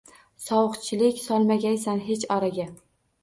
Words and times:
Sovuqchilik 0.43 1.19
solmagaysan 1.25 2.01
hech 2.09 2.25
oraga. 2.39 2.69